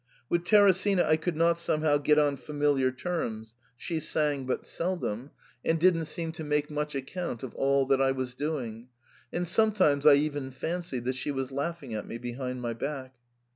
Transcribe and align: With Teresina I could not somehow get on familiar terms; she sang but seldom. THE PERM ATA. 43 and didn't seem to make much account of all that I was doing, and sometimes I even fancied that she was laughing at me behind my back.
With 0.29 0.45
Teresina 0.45 1.03
I 1.05 1.15
could 1.15 1.35
not 1.35 1.59
somehow 1.59 1.97
get 1.99 2.17
on 2.17 2.35
familiar 2.35 2.89
terms; 2.89 3.53
she 3.77 3.99
sang 3.99 4.47
but 4.47 4.65
seldom. 4.65 4.99
THE 4.99 5.05
PERM 5.05 5.27
ATA. 5.27 5.67
43 5.67 5.69
and 5.69 5.79
didn't 5.79 6.05
seem 6.05 6.31
to 6.31 6.43
make 6.43 6.71
much 6.71 6.95
account 6.95 7.43
of 7.43 7.53
all 7.53 7.85
that 7.85 8.01
I 8.01 8.11
was 8.11 8.33
doing, 8.33 8.87
and 9.31 9.47
sometimes 9.47 10.07
I 10.07 10.15
even 10.15 10.49
fancied 10.49 11.05
that 11.05 11.13
she 11.13 11.29
was 11.29 11.51
laughing 11.51 11.93
at 11.93 12.07
me 12.07 12.17
behind 12.17 12.63
my 12.63 12.73
back. 12.73 13.13